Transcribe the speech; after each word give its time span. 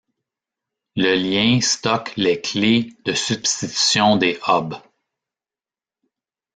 Le 0.95 1.13
lien 1.13 1.61
stocke 1.61 2.13
les 2.17 2.41
clés 2.41 2.91
de 3.05 3.13
substitution 3.13 4.17
des 4.17 4.39
hubs. 4.47 4.81